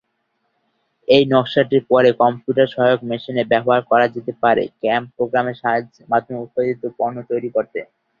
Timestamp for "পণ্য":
6.97-7.17